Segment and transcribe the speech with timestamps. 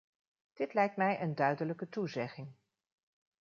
[0.53, 2.53] Dit lijkt mij een duidelijke toezegging.